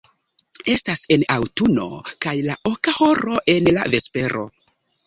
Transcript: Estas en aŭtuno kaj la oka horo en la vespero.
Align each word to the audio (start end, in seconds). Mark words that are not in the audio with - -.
Estas 0.75 1.03
en 1.17 1.25
aŭtuno 1.35 1.85
kaj 2.27 2.35
la 2.49 2.59
oka 2.73 2.99
horo 2.99 3.39
en 3.57 3.73
la 3.79 3.89
vespero. 3.97 4.51